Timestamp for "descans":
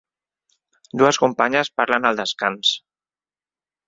2.21-2.73